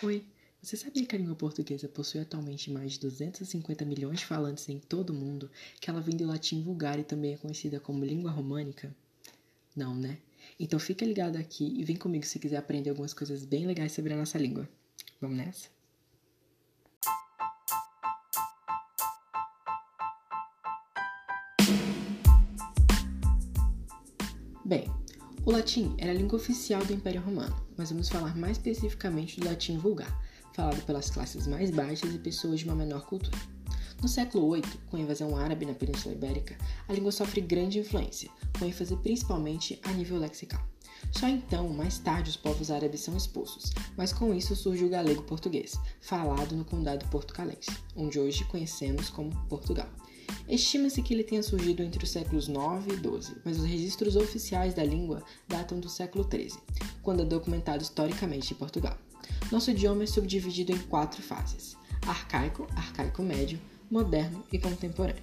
Oi, 0.00 0.24
você 0.62 0.76
sabia 0.76 1.04
que 1.04 1.16
a 1.16 1.18
língua 1.18 1.34
portuguesa 1.34 1.88
possui 1.88 2.20
atualmente 2.20 2.70
mais 2.70 2.92
de 2.92 3.00
250 3.00 3.84
milhões 3.84 4.20
de 4.20 4.26
falantes 4.26 4.68
em 4.68 4.78
todo 4.78 5.10
o 5.10 5.14
mundo, 5.14 5.50
que 5.80 5.90
ela 5.90 6.00
vem 6.00 6.16
do 6.16 6.24
latim 6.24 6.62
vulgar 6.62 7.00
e 7.00 7.02
também 7.02 7.34
é 7.34 7.36
conhecida 7.36 7.80
como 7.80 8.04
língua 8.04 8.30
românica? 8.30 8.94
Não, 9.74 9.96
né? 9.96 10.18
Então 10.58 10.78
fica 10.78 11.04
ligado 11.04 11.34
aqui 11.34 11.64
e 11.76 11.82
vem 11.82 11.96
comigo 11.96 12.24
se 12.24 12.38
quiser 12.38 12.58
aprender 12.58 12.90
algumas 12.90 13.12
coisas 13.12 13.44
bem 13.44 13.66
legais 13.66 13.90
sobre 13.90 14.12
a 14.12 14.16
nossa 14.16 14.38
língua. 14.38 14.68
Vamos 15.20 15.36
nessa? 15.36 15.68
Bem, 24.64 24.84
o 25.44 25.50
latim 25.50 25.96
era 25.98 26.12
a 26.12 26.14
língua 26.14 26.36
oficial 26.36 26.84
do 26.84 26.92
Império 26.92 27.20
Romano, 27.20 27.67
mas 27.78 27.90
vamos 27.90 28.08
falar 28.08 28.36
mais 28.36 28.58
especificamente 28.58 29.40
do 29.40 29.46
latim 29.46 29.78
vulgar, 29.78 30.20
falado 30.52 30.84
pelas 30.84 31.08
classes 31.08 31.46
mais 31.46 31.70
baixas 31.70 32.12
e 32.12 32.18
pessoas 32.18 32.58
de 32.58 32.66
uma 32.66 32.74
menor 32.74 33.06
cultura. 33.06 33.38
No 34.02 34.08
século 34.08 34.52
VIII, 34.52 34.64
com 34.90 34.96
a 34.96 35.00
invasão 35.00 35.36
árabe 35.36 35.64
na 35.64 35.74
Península 35.74 36.14
Ibérica, 36.14 36.56
a 36.86 36.92
língua 36.92 37.10
sofre 37.10 37.40
grande 37.40 37.78
influência, 37.78 38.30
com 38.58 38.64
ênfase 38.64 38.96
principalmente 38.96 39.80
a 39.84 39.92
nível 39.92 40.18
lexical. 40.18 40.62
Só 41.12 41.28
então, 41.28 41.68
mais 41.68 41.98
tarde, 41.98 42.30
os 42.30 42.36
povos 42.36 42.70
árabes 42.70 43.00
são 43.00 43.16
expulsos, 43.16 43.72
mas 43.96 44.12
com 44.12 44.34
isso 44.34 44.54
surge 44.54 44.84
o 44.84 44.88
galego 44.88 45.22
português, 45.22 45.78
falado 46.00 46.56
no 46.56 46.64
condado 46.64 47.08
portucalense, 47.08 47.70
onde 47.96 48.18
hoje 48.18 48.44
conhecemos 48.44 49.08
como 49.08 49.30
Portugal. 49.48 49.88
Estima-se 50.48 51.02
que 51.02 51.14
ele 51.14 51.24
tenha 51.24 51.42
surgido 51.42 51.82
entre 51.82 52.04
os 52.04 52.10
séculos 52.10 52.48
9 52.48 52.92
e 52.92 52.96
12, 52.96 53.36
mas 53.44 53.58
os 53.58 53.64
registros 53.64 54.16
oficiais 54.16 54.74
da 54.74 54.84
língua 54.84 55.22
datam 55.46 55.80
do 55.80 55.88
século 55.88 56.24
13, 56.24 56.58
quando 57.08 57.22
é 57.22 57.24
documentado 57.24 57.82
historicamente 57.82 58.52
em 58.52 58.56
Portugal. 58.58 58.94
Nosso 59.50 59.70
idioma 59.70 60.02
é 60.02 60.06
subdividido 60.06 60.72
em 60.72 60.78
quatro 60.78 61.22
fases: 61.22 61.74
arcaico, 62.06 62.66
arcaico 62.76 63.22
médio, 63.22 63.58
moderno 63.90 64.44
e 64.52 64.58
contemporâneo. 64.58 65.22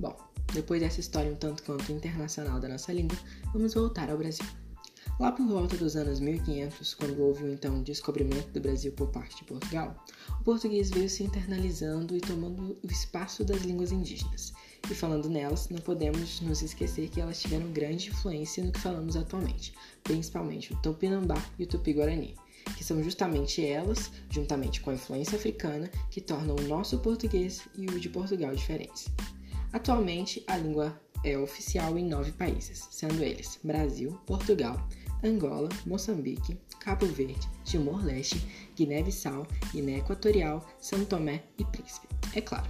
Bom, 0.00 0.16
depois 0.52 0.80
dessa 0.80 0.98
história 0.98 1.30
um 1.30 1.36
tanto 1.36 1.62
quanto 1.62 1.92
internacional 1.92 2.58
da 2.58 2.68
nossa 2.68 2.92
língua, 2.92 3.16
vamos 3.52 3.72
voltar 3.72 4.10
ao 4.10 4.18
Brasil. 4.18 4.63
Lá 5.20 5.30
por 5.30 5.46
volta 5.46 5.76
dos 5.76 5.94
anos 5.94 6.18
1500, 6.18 6.92
quando 6.94 7.20
houve 7.20 7.44
o 7.44 7.52
então 7.52 7.80
descobrimento 7.84 8.50
do 8.50 8.60
Brasil 8.60 8.90
por 8.90 9.10
parte 9.10 9.36
de 9.36 9.44
Portugal, 9.44 9.94
o 10.40 10.42
português 10.42 10.90
veio 10.90 11.08
se 11.08 11.22
internalizando 11.22 12.16
e 12.16 12.20
tomando 12.20 12.76
o 12.82 12.86
espaço 12.90 13.44
das 13.44 13.62
línguas 13.62 13.92
indígenas. 13.92 14.52
E 14.90 14.92
falando 14.94 15.30
nelas, 15.30 15.68
não 15.68 15.78
podemos 15.78 16.40
nos 16.40 16.62
esquecer 16.62 17.08
que 17.10 17.20
elas 17.20 17.40
tiveram 17.40 17.70
grande 17.70 18.08
influência 18.08 18.64
no 18.64 18.72
que 18.72 18.80
falamos 18.80 19.14
atualmente, 19.14 19.72
principalmente 20.02 20.72
o 20.72 20.76
Tupinambá 20.82 21.40
e 21.60 21.62
o 21.62 21.66
Tupi-Guarani, 21.68 22.34
que 22.76 22.82
são 22.82 23.00
justamente 23.00 23.64
elas, 23.64 24.10
juntamente 24.28 24.80
com 24.80 24.90
a 24.90 24.94
influência 24.94 25.36
africana, 25.36 25.88
que 26.10 26.20
tornam 26.20 26.56
o 26.56 26.68
nosso 26.68 26.98
português 26.98 27.62
e 27.76 27.86
o 27.86 28.00
de 28.00 28.08
Portugal 28.08 28.52
diferentes. 28.52 29.06
Atualmente, 29.72 30.42
a 30.48 30.56
língua 30.56 31.00
é 31.24 31.38
oficial 31.38 31.96
em 31.96 32.04
nove 32.04 32.32
países, 32.32 32.86
sendo 32.90 33.22
eles 33.22 33.58
Brasil, 33.64 34.12
Portugal, 34.26 34.86
Angola, 35.24 35.70
Moçambique, 35.86 36.58
Cabo 36.78 37.06
Verde, 37.06 37.48
Timor-Leste, 37.64 38.46
Guiné-Bissau, 38.76 39.46
Guiné 39.72 39.98
Equatorial, 39.98 40.64
São 40.78 41.04
Tomé 41.04 41.44
e 41.58 41.64
Príncipe. 41.64 42.06
É 42.34 42.40
claro, 42.40 42.68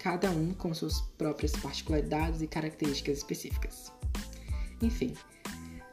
cada 0.00 0.30
um 0.30 0.52
com 0.52 0.74
suas 0.74 1.00
próprias 1.16 1.52
particularidades 1.52 2.42
e 2.42 2.48
características 2.48 3.18
específicas. 3.18 3.92
Enfim, 4.82 5.14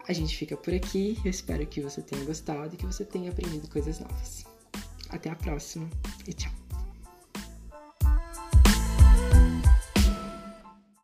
a 0.07 0.13
gente 0.13 0.35
fica 0.35 0.57
por 0.57 0.73
aqui. 0.73 1.17
Eu 1.23 1.29
espero 1.29 1.65
que 1.67 1.81
você 1.81 2.01
tenha 2.01 2.25
gostado 2.25 2.73
e 2.73 2.77
que 2.77 2.85
você 2.85 3.05
tenha 3.05 3.31
aprendido 3.31 3.69
coisas 3.69 3.99
novas. 3.99 4.43
Até 5.09 5.29
a 5.29 5.35
próxima 5.35 5.89
e 6.27 6.33
tchau! 6.33 6.60